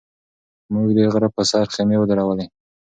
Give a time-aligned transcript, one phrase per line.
[0.73, 2.45] موږ د غره په سر خیمې ودرولې.